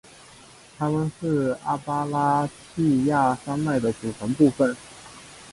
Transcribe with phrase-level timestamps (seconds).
[0.79, 4.75] 它们是阿巴拉契亚山脉的组成部分。